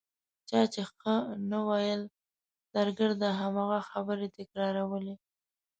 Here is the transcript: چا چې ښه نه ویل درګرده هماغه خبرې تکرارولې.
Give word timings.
چا 0.49 0.61
چې 0.73 0.81
ښه 0.95 1.15
نه 1.49 1.59
ویل 1.67 2.01
درګرده 2.75 3.29
هماغه 3.41 3.79
خبرې 3.89 4.27
تکرارولې. 4.37 5.15